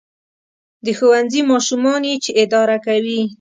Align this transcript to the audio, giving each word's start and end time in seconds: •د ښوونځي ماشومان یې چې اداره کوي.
•د 0.85 0.87
ښوونځي 0.97 1.41
ماشومان 1.51 2.01
یې 2.09 2.15
چې 2.23 2.31
اداره 2.43 2.77
کوي. 2.85 3.21